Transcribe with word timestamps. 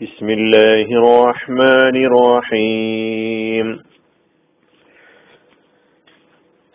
بسم 0.00 0.28
الله 0.30 0.86
الرحمن 1.00 1.96
الرحيم 2.08 3.68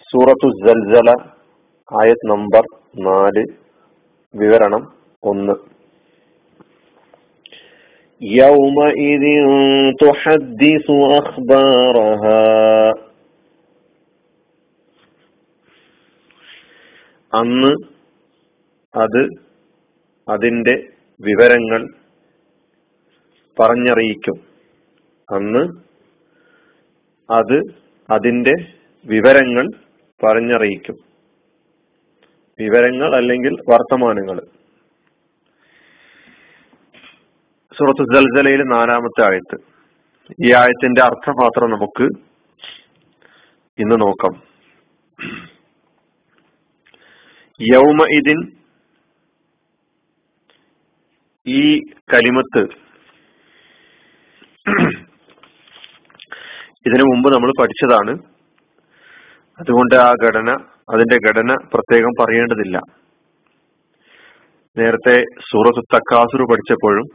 സൂറത്തു 0.09 0.47
സൽസല 0.59 1.09
ആയത് 1.91 2.23
നമ്പർ 2.31 2.63
നാല് 3.07 3.43
വിവരണം 4.33 4.83
ഒന്ന് 5.23 5.55
يومئذ 8.21 9.25
تحدث 10.03 10.87
أخبارها 11.19 12.45
അന്ന് 17.33 17.71
അത് 18.93 19.21
അതിന്റെ 20.27 20.75
വിവരങ്ങൾ 21.19 21.81
പറഞ്ഞറിയിക്കും. 23.60 24.40
അന്ന് 25.34 25.84
അത് 27.32 27.60
അതിന്റെ 28.10 28.52
വിവരങ്ങൾ 29.04 29.68
പറഞ്ഞറിയിക്കും. 30.26 30.96
വിവരങ്ങൾ 32.58 33.16
അല്ലെങ്കിൽ 33.16 33.54
വർത്തമാനങ്ങൾ. 33.68 34.40
സുഹൃത്ത് 37.78 38.14
ജൽജലയിൽ 38.14 38.62
നാലാമത്തെ 38.62 39.30
ആയത്ത്. 39.30 39.74
ഈ 40.44 40.52
ആയത്തിന്റെ 40.52 41.02
അർത്ഥം 41.02 41.32
മാത്രം 41.32 41.70
നമുക്ക് 41.70 42.02
ഇന്ന് 43.78 44.00
നോക്കാം. 44.00 44.42
യൗമ 47.60 48.06
ഇതിൻ 48.06 48.52
ഈ 51.46 51.78
കലിമത്ത് 52.14 52.83
ഇതിനു 56.86 57.02
മുമ്പ് 57.02 57.34
നമ്മൾ 57.34 57.50
പഠിച്ചതാണ്. 57.60 58.12
അതുകൊണ്ട് 59.60 59.94
ആ 59.94 60.12
ഘടന 60.24 60.50
അതിന്റെ 60.92 61.16
ഘടന 61.28 61.54
പ്രത്യേകം 61.74 62.10
പറയേണ്ടതില്ല. 62.20 62.80
നേരത്തെ 64.78 65.22
സൂറത്തു 65.50 65.96
തക്കാസുർ 65.96 66.42
പഠിച്ചപ്പോഴും 66.42 67.06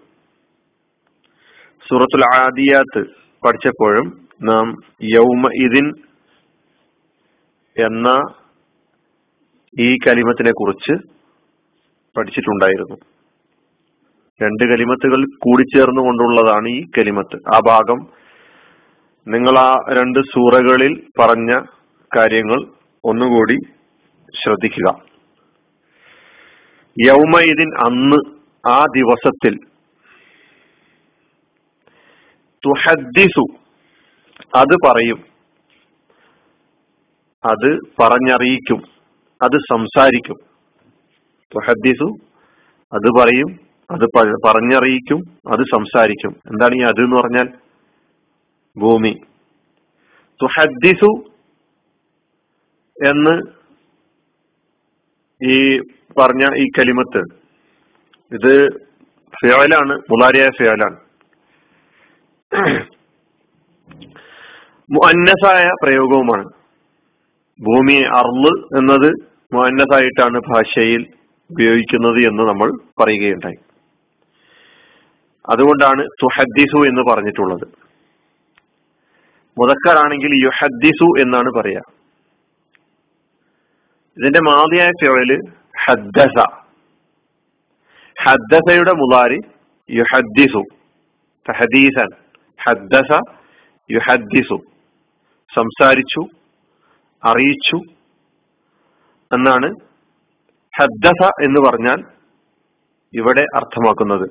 സൂറത്തുൽ 1.90 2.24
ആദിയാത്ത് 2.36 3.02
പഠിച്ചപ്പോഴും 3.48 4.28
നാം 4.44 4.76
യൗമ 5.04 5.50
ഇതിൻ 5.64 5.88
എന്ന 7.86 8.10
ഈ 9.80 9.96
കലിമത്തിനെ 10.08 10.52
കുറിച്ച് 10.52 10.94
പഠിച്ചിട്ടുണ്ടായിരുന്നു. 12.18 12.96
രണ്ട് 14.44 14.64
കലിമത്തുകൾ 14.64 15.24
കൂടിച്ചേർന്നുകൊണ്ടുള്ളതാണ് 15.38 16.68
ഈ 16.68 16.82
കലിമത്ത്. 16.98 17.38
ആ 17.56 17.60
ഭാഗം 17.68 18.19
നിങ്ങൾ 19.28 19.60
ആ 19.60 19.76
രണ്ട് 19.92 20.20
സൂറകളിൽ 20.20 21.08
പറഞ്ഞ 21.20 21.60
കാര്യങ്ങൾ 22.18 22.72
ഒന്നുകൂടി 23.04 23.58
ശ്രദ്ധിക്കുക. 24.44 25.04
യൗമയിദിൻ 27.08 27.78
അന്ന് 27.80 28.18
ആ 28.70 28.86
ദിവസത്തിൽ 28.96 29.58
തുഹദ്ദിസു 32.66 33.46
അത് 34.56 34.88
പറയും. 34.88 35.24
അത് 37.46 37.80
പറഞ്ഞറിയിക്കും. 38.00 38.82
അത് 39.42 39.58
സംസാരിക്കും. 39.58 40.36
തുഹദ്ദിസു 41.56 42.16
അത് 42.94 43.20
പറയും. 43.20 43.60
അത് 43.92 44.08
പറഞ്ഞറിയിക്കും. 44.48 45.18
അത് 45.54 45.60
സംസാരിക്കും. 45.60 46.32
എന്താണ് 46.48 46.76
ഈ 46.76 46.82
അത് 46.82 47.02
എന്ന് 47.02 47.16
പറഞ്ഞാൽ? 47.16 47.69
ഭൂമി. 48.78 49.14
തുഹദ്ദിസു 50.42 51.12
എന്ന് 52.98 53.34
ഈ 55.42 55.80
പറഞ്ഞ 56.20 56.56
ഈ 56.58 56.66
കലിമത്ത്. 56.80 57.22
ഇത് 58.32 58.70
ഫിയോലാണ് 59.34 59.94
മുലാരിയായ 60.12 60.50
ഫിയോലാണ്. 60.50 60.98
മുഅന്നസായ 64.92 65.70
പ്രയോഗവുമാണ്. 65.84 66.46
ഭൂമി 67.60 67.94
അർൾ 67.94 68.46
എന്നത് 68.80 69.10
മുഅന്നസായിട്ടാണ് 69.54 70.40
ഭാഷയിൽ 70.40 71.02
ഉപയോഗിക്കുന്നത് 71.52 72.20
എന്ന് 72.20 72.44
നമ്മൾ 72.44 72.72
പറയുകയുണ്ടായി. 73.02 73.60
അതുകൊണ്ടാണ് 75.50 76.02
തുഹദ്ദിസു 76.24 76.80
എന്ന് 76.88 77.02
പറഞ്ഞിട്ടുള്ളത്. 77.12 77.79
മുതക്കറാണെങ്കിൽ 79.60 80.46
യുഹദ്ദിസു 80.46 81.22
എന്നാണ് 81.22 81.50
പറയാ. 81.50 81.82
ഇതിന്റെ 84.18 84.40
മാതിയായ 84.42 84.90
ഫിറൽ 84.90 85.42
ഹദ്ദസ. 85.86 86.46
ഹദ്ദസയുടെ 88.24 88.92
മുതാരി 88.92 89.40
യുഹദ്ദിസു. 89.92 90.64
തഹദീസൻ. 91.50 92.08
ഹദ്ദസ 92.64 93.20
യുഹദ്ദിസു. 93.92 94.62
സംസാരിച്ചു 95.56 96.28
അറിയിച്ചു 97.24 97.76
എന്നാണ് 99.34 99.76
ഹദ്ദസ 100.78 101.30
എന്ന് 101.44 101.60
പറഞ്ഞാൽ 101.60 102.04
ഇവിടെ 103.14 103.46
അർത്ഥമാക്കുന്നത്. 103.56 104.30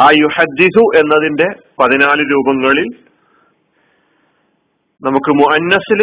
ആ 0.00 0.10
യുഹദ്ദിസു 0.10 0.98
എന്നതിന്റെ 0.98 1.46
പതിനാല് 1.78 2.22
രൂപങ്ങളിൽ 2.32 3.09
നമുക്ക് 5.02 5.30
മുഅന്നസിൽ 5.32 6.00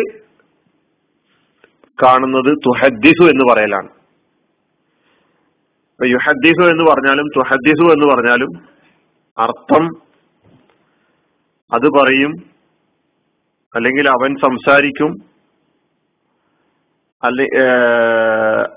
കാണുന്നത് 2.00 2.52
തുഹദ്ദിസു 2.66 3.24
എന്ന് 3.24 3.46
പറയലാണ്. 3.52 3.90
യുഹദ്ദിസു 6.00 6.64
എന്ന് 6.72 6.84
പറഞ്ഞാലും 6.84 7.28
തുഹദ്ദിസു 7.38 7.86
എന്ന് 7.94 8.06
പറഞ്ഞാലും 8.06 8.52
അർത്ഥം 9.38 9.84
അത് 11.72 11.88
പറയും 11.90 12.34
അല്ലെങ്കിൽ 13.74 14.06
അവൻ 14.10 14.32
സംസാരിക്കും 14.38 15.12
അല്ലെ 17.24 17.46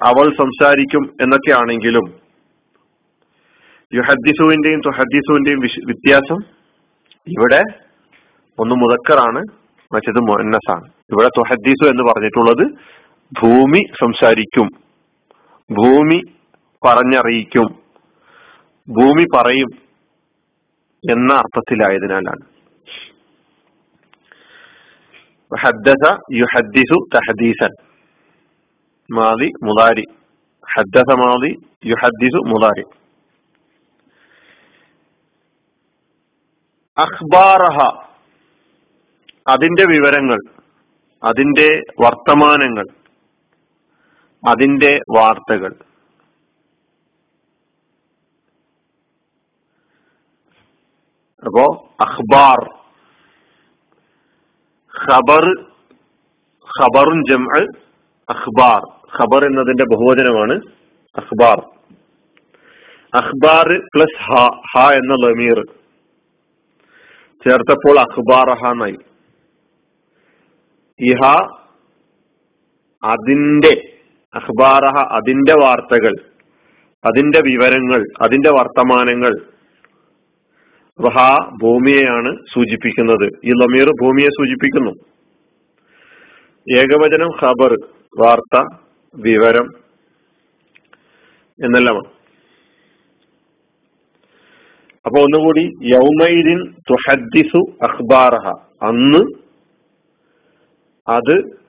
അവൾ 0.02 0.26
സംസാരിക്കും 0.36 1.04
എന്നൊക്കെയാണെങ്കിലും 1.20 2.06
യുഹദ്ദിസുവിന്റെയും 3.92 4.80
തുഹദ്ദിസുവിന്റെയും 4.80 5.60
വ്യത്യാസം 5.88 6.40
ഇവിടെ 7.26 7.62
ഒന്ന് 8.58 8.74
മുതക്കറാണ് 8.74 9.40
മറ്റത് 9.92 10.20
മുന്നസാണ് 10.20 10.84
ഇവിടെ 10.84 11.28
തുഹദ്ദീസു 11.28 11.88
എന്ന് 11.90 12.02
പറഞ്ഞിട്ടുള്ളത് 12.02 12.78
ഭൂമി 13.42 13.82
സംസാരിക്കും. 14.00 14.68
ഭൂമി 15.72 16.20
പറഞ്ഞറിയിക്കും. 16.86 17.66
ഭൂമി 18.88 19.24
പറയും 19.36 19.68
എന്ന 21.10 21.32
അർത്ഥത്തിലായതിനാലാണ്. 21.34 22.40
ഹദ്ദസ 25.58 26.18
മാതി 29.12 29.50
മുതാരി 29.64 30.04
ഹദ്ദസ 30.76 31.10
യുഹദ്ദിസു 31.84 32.38
മുതാരി 32.46 32.84
അഖ്ബാറഹ 36.98 38.09
അതിന്റെ 39.48 39.84
വിവരങ്ങൾ 39.86 40.38
അതിന്റെ 41.24 41.82
വർത്തമാനങ്ങൾ 42.00 42.86
അതിന്റെ 44.48 45.00
വാർത്തകൾ. 45.10 45.72
അപ്പോ 51.44 51.94
അഖ്ബാർ 52.00 52.80
ഖബർ 55.04 55.44
ഖബറും 56.78 57.22
ജം 57.30 57.44
അഖ്ബാർ. 58.30 58.80
ഖബർ 59.18 59.44
എന്നതിന്റെ 59.44 59.84
ബഹുവചനമാണ് 59.84 60.52
അഖ്ബാർ. 61.16 61.58
അഖ്ബാർ 63.14 63.68
പ്ലസ് 63.94 64.22
ഹ 64.22 64.34
ഹ 64.74 64.92
എന്ന 64.92 65.14
ലമീർ. 65.14 65.64
ചേർത്തപ്പോൾ 67.44 68.00
അഖ്ബാർ 68.00 68.50
ഹ 68.58 68.72
എന്നായി. 68.72 69.09
ഇഹ 71.00 71.26
അതിന്റെ 73.04 73.92
അഖ്ബാറഹ 74.34 74.96
അതിന്റെ 75.12 75.54
വാർത്തകൾ 75.60 76.12
അതിന്റെ 77.04 77.40
വിവരങ്ങൾ 77.40 78.04
അതിന്റെ 78.20 78.50
വർത്തമാനങ്ങൾ. 78.50 79.32
വഹ 81.00 81.36
ഭൂമിയെയാണ് 81.62 82.36
സൂചിപ്പിക്കുന്നത്. 82.54 83.28
ഈ 83.44 83.50
ലമീർ 83.50 83.90
ഭൂമിയെ 84.02 84.28
സൂചിപ്പിക്കുന്നു. 84.28 84.90
ഏകവചനം 86.76 87.28
ഖബർ 87.42 87.74
വാർത്ത 88.18 88.64
വിവരം 89.14 89.68
എന്നെല്ലാം 91.64 91.96
അപ്പൊ 95.06 95.20
ഒന്നുകൂടി 95.20 95.70
യൗമൈദിൻ 95.82 96.58
തുഹദ്ദിസു 96.90 97.60
അഖ്ബാറഹ. 97.82 98.50
അന്ന് 98.82 99.49
അത് 101.08 101.60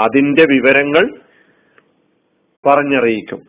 അതിന്റെ 0.00 0.44
വിവരങ്ങൾ 0.44 1.20
പറഞ്ഞറിയിക്കും. 2.66 3.42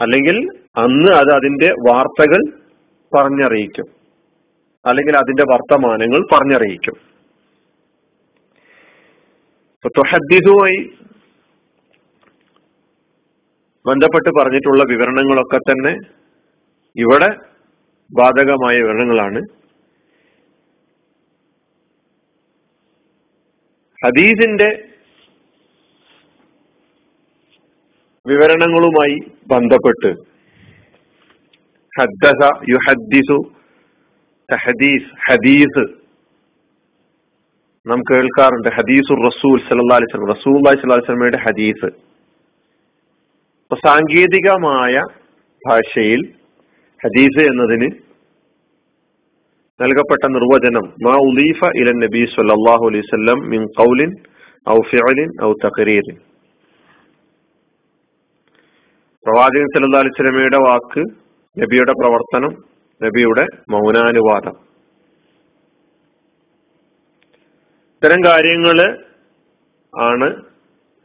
അല്ലെങ്കിൽ 0.00 0.50
അന്ന് 0.76 1.12
അത് 1.12 1.32
അതിന്റെ 1.34 1.72
വാർത്തകൾ 1.72 2.60
പറഞ്ഞറിയിക്കും. 3.16 3.84
അല്ലെങ്കിൽ 4.86 5.16
അതിന്റെ 5.16 5.42
വർത്തമാനങ്ങൾ 5.42 6.26
പറഞ്ഞറിയിക്കും. 6.32 6.94
തുഹദ്ദിസുമായി 9.86 10.90
ബന്ധപ്പെട്ട് 13.86 14.40
പറഞ്ഞിട്ടുള്ള 14.40 14.84
വിവരണങ്ങളൊക്കെ 14.88 15.56
തന്നെ 15.56 16.00
ഇവിടെ 16.96 17.36
ബാധകമായ 18.12 18.78
വിവരണങ്ങളാണ്. 18.78 19.61
ഹദീസിന്റെ 24.04 24.68
വിവരണങ്ങളുമായി 28.26 29.16
ബന്ധപ്പെട്ട് 29.46 30.10
ഹദ്ദസ 31.98 32.42
യുഹദ്ദിസു 32.68 33.38
തഹദീസ് 34.52 35.10
ഹദീസ്. 35.30 35.84
നാം 37.86 38.00
കേൾക്കാറുണ്ട് 38.10 38.68
ഹദീസു 38.68 39.14
റസൂൽ 39.28 39.56
സല്ലാ 39.68 39.96
അലൈഹി 39.96 40.10
സ്വലം 40.12 40.32
റസൂൽ 40.34 40.58
അലൈഹി 40.68 41.42
ഹദീസ്. 41.44 41.90
സാങ്കേതികമായ 43.86 44.94
ഭാഷയിൽ 45.68 46.20
ഹദീസ് 47.04 47.40
എന്നതിന് 47.50 48.11
നൽകപ്പെട്ട 49.80 50.24
നിർവചനം 50.26 50.86
മാ 51.04 51.14
ഉലീഫ 51.28 51.60
ഇലൻ 51.80 51.98
നബി 52.04 52.22
സല്ലാഹു 52.34 52.84
അലൈഹി 52.90 53.34
മിൻ 53.52 53.62
ഖൗലിൻ 53.78 54.10
ഔ 54.66 54.76
ഫിഅലിൻ 54.90 55.30
ഔ 55.44 55.50
തഖരീറിൻ 55.64 56.16
പ്രവാചകൻ 59.26 59.66
സല്ലാ 59.74 59.98
അലൈഹി 60.00 60.16
സ്വലമയുടെ 60.16 60.58
വാക്ക് 60.66 61.02
നബിയുടെ 61.56 61.92
പ്രവർത്തനം 61.92 62.52
നബിയുടെ 63.00 63.44
മൗനാനുവാദം. 63.70 64.54
ഇത്തരം 67.94 68.20
കാര്യങ്ങൾ 68.24 68.78
ആണ് 69.92 70.28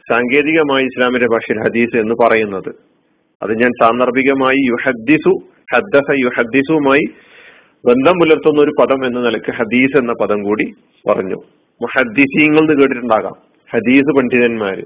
സാങ്കേതികമായി 0.07 0.85
ഇസ്ലാമിന്റെ 0.85 1.27
ഭാഷയിൽ 1.33 1.59
ഹദീസ് 1.65 1.95
എന്ന് 2.03 2.15
പറയുന്നത്. 2.23 2.69
അത് 3.41 3.53
ഞാൻ 3.61 3.71
സാന്ദർഭികമായി 3.81 4.59
യുഹദ്ദിസു 4.71 5.33
ഹദ്ദസ 5.73 6.09
യുഹദ്ദിസുമായി 6.25 7.05
ബന്ധം 7.85 8.13
പുലർത്തുന്ന 8.19 8.61
ഒരു 8.61 8.71
പദം 8.79 9.05
എന്ന 9.05 9.19
നിലയ്ക്ക് 9.19 9.51
ഹദീസ് 9.51 9.97
എന്ന 9.97 10.13
പദം 10.21 10.43
കൂടി 10.43 10.73
പറഞ്ഞു. 11.09 11.35
ഹദീസീങ്ങൾ 11.97 12.59
എന്ന് 12.59 12.81
കേട്ടിട്ടുണ്ടാകാം. 12.81 13.35
ഹദീസ് 13.71 14.15
പണ്ഡിതന്മാര്. 14.15 14.83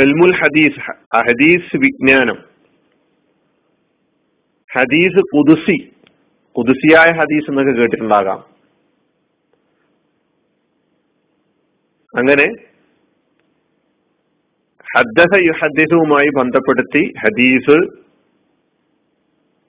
അൽമുൽ 0.00 0.34
ഹദീസ് 0.34 0.92
ഹദീസ് 1.16 1.76
വിജ്ഞാനം. 1.76 2.36
ഹദീസ് 4.78 5.20
കുതുസി 5.20 5.92
കുതുസിയായ 6.58 7.12
ഹദീസ് 7.12 7.50
എന്നൊക്കെ 7.50 7.72
കേട്ടിട്ടുണ്ടാകാം. 7.72 8.50
അങ്ങനെ 12.16 12.70
ഹദ്ദസ 14.96 15.38
യുഹദ്ദിസുമായി 15.38 16.28
ബന്ധപ്പെടുത്തി 16.38 17.12
ഹദീസ് 17.24 18.09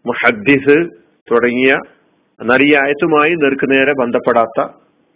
മുഹദ്ദിസ് 0.05 0.89
തുടങ്ങിയ 1.31 1.77
എന്നാൽ 2.41 2.61
ആയത്തുമായി 2.61 3.29
നേർക്കുനേരെ 3.29 3.93
ബന്ധപ്പെടാത്ത 3.93 4.67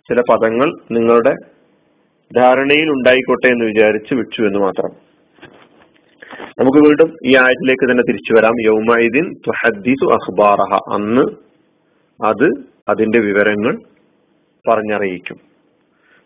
ചില 0.10 0.22
പദങ്ങൾ 0.22 0.74
നിങ്ങളുടെ 0.92 1.36
ധാരണയിൽ 2.36 2.90
ഉണ്ടായിക്കോട്ടെ 2.90 3.48
എന്ന് 3.48 3.66
വിചാരിച്ച് 3.66 4.14
വിട്ടു 4.14 4.42
എന്ന് 4.42 4.60
മാത്രം. 4.60 4.90
നമുക്ക് 6.60 6.78
വീണ്ടും 6.78 7.18
ഈ 7.26 7.36
ആയത്തിലേക്ക് 7.36 7.92
തന്നെ 7.92 8.04
തിരിച്ചു 8.04 8.34
വരാം. 8.40 8.54
യൗമൈദിൻ 8.66 9.34
തുഹദ്ദിസു 9.48 10.14
അഖ്ബാറഹ. 10.14 10.80
അന്ന് 10.94 11.22
അത് 12.26 12.50
അതിന്റെ 12.90 13.20
വിവരങ്ങൾ 13.20 13.78
പറഞ്ഞറിയിക്കും. 14.70 15.38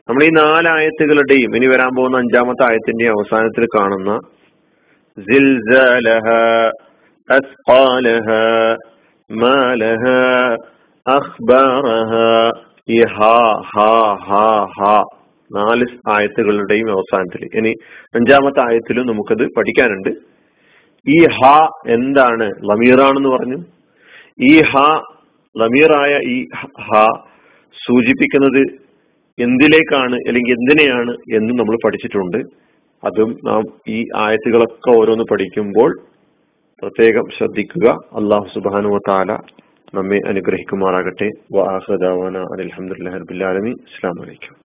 നമ്മൾ 0.09 0.23
ഈ 0.23 0.29
നാലായത്തുകളുടെയും 0.29 1.55
ഇനി 1.55 1.67
വരാൻ 1.67 1.95
പോകുന്ന 1.95 2.17
അഞ്ചാമത്തെ 2.17 2.63
ആയത്തിന്റെയും 2.63 3.11
അവസാനത്തിൽ 3.11 3.65
കാണുന്ന 3.65 4.19
ഹാ 13.05 14.15
ഹാ 14.25 14.67
ഹാ 14.79 15.03
നാല് 15.51 15.85
ആയത്തുകളുടെയും 16.09 16.91
അവസാനത്തിൽ. 16.91 17.57
ഇനി 17.57 17.75
അഞ്ചാമത്തെ 18.15 18.61
ആയത്തിലും 18.61 19.07
നമുക്കത് 19.07 19.47
പഠിക്കാനുണ്ട്. 19.57 20.09
ഈ 21.07 21.27
ഹ 21.27 21.69
എന്താണ്? 21.87 22.43
ലമീറാണെന്ന് 22.43 23.29
പറഞ്ഞു. 23.29 23.57
ഈ 24.41 24.61
ഹ 24.61 24.77
ലമീറായ 25.57 26.19
ഈ 26.23 26.45
ഹ 26.81 27.07
സൂചിപ്പിക്കുന്നത് 27.87 28.61
എന്തിലേക്കാണ്? 29.41 30.15
അല്ലെങ്കിൽ 30.27 30.51
എന്തിനെയാണ് 30.51 31.11
എന്ന് 31.11 31.53
നമ്മൾ 31.53 31.77
പഠിച്ചിട്ടുണ്ട്. 31.85 32.37
അതും 33.05 33.37
നാം 33.45 33.63
ഈ 33.87 34.05
ആയത്തുകളൊക്കെ 34.15 34.97
ഓരോന്ന് 34.97 35.23
പഠിക്കുമ്പോൾ 35.31 36.01
പ്രത്യേകം 36.81 37.23
ശ്രദ്ധിക്കുക. 37.37 37.89
അള്ളാഹു 37.89 38.47
സുബാനു 38.53 38.99
താല 39.07 39.37
നമ്മെ 39.95 40.19
അനുഗ്രഹിക്കുമാറാകട്ടെ. 40.27 41.29
വാഹദാവാന 41.53 42.37
അലഹമുല്ലാ 42.37 43.51
റബിൻ 43.51 43.71
അസ്സാം 43.71 44.15
വലൈക്കും 44.21 44.59